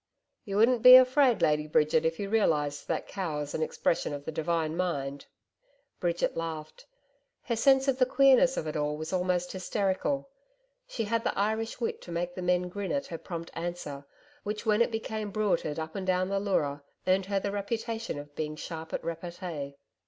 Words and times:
'You 0.45 0.57
wouldn't 0.57 0.81
be 0.81 0.95
afraid, 0.95 1.43
Lady 1.43 1.67
Bridget, 1.67 2.07
if 2.07 2.19
you 2.19 2.27
realised 2.27 2.87
that 2.87 3.07
cow 3.07 3.37
as 3.37 3.53
an 3.53 3.61
expression 3.61 4.13
of 4.13 4.25
the 4.25 4.31
Divine 4.31 4.75
mind.' 4.75 5.27
Bridget 5.99 6.35
laughed. 6.35 6.87
Her 7.43 7.55
sense 7.55 7.87
of 7.87 7.99
the 7.99 8.07
queerness 8.07 8.57
of 8.57 8.65
it 8.65 8.75
all 8.75 8.97
was 8.97 9.13
almost 9.13 9.51
hysterical. 9.51 10.27
She 10.87 11.03
had 11.03 11.23
the 11.23 11.37
Irish 11.37 11.79
wit 11.79 12.01
to 12.01 12.11
make 12.11 12.33
the 12.33 12.41
men 12.41 12.67
grin 12.67 12.91
at 12.91 13.05
her 13.05 13.19
prompt 13.19 13.51
answer, 13.53 14.03
which 14.41 14.65
when 14.65 14.81
it 14.81 14.89
became 14.89 15.29
bruited 15.29 15.77
up 15.77 15.93
and 15.93 16.07
down 16.07 16.29
the 16.29 16.39
Leura, 16.39 16.81
earned 17.05 17.27
her 17.27 17.39
the 17.39 17.51
reputation 17.51 18.17
of 18.17 18.35
being 18.35 18.55
sharp 18.55 18.93
at 18.93 19.03
repartee. 19.03 19.77